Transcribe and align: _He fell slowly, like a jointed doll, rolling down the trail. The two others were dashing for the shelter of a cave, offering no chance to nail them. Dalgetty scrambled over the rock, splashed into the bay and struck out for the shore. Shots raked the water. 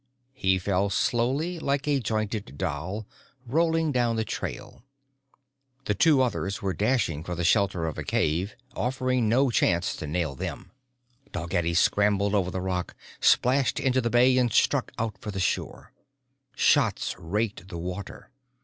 _He 0.33 0.57
fell 0.57 0.89
slowly, 0.89 1.59
like 1.59 1.87
a 1.87 1.99
jointed 1.99 2.57
doll, 2.57 3.05
rolling 3.45 3.91
down 3.91 4.15
the 4.15 4.23
trail. 4.25 4.81
The 5.85 5.93
two 5.93 6.23
others 6.23 6.59
were 6.59 6.73
dashing 6.73 7.23
for 7.23 7.35
the 7.35 7.43
shelter 7.43 7.85
of 7.85 7.99
a 7.99 8.03
cave, 8.03 8.55
offering 8.75 9.29
no 9.29 9.51
chance 9.51 9.95
to 9.97 10.07
nail 10.07 10.33
them. 10.33 10.71
Dalgetty 11.31 11.75
scrambled 11.75 12.33
over 12.33 12.49
the 12.49 12.61
rock, 12.61 12.95
splashed 13.19 13.79
into 13.79 14.01
the 14.01 14.09
bay 14.09 14.35
and 14.39 14.51
struck 14.51 14.91
out 14.97 15.19
for 15.19 15.29
the 15.29 15.39
shore. 15.39 15.93
Shots 16.55 17.15
raked 17.19 17.67
the 17.67 17.77
water. 17.77 18.31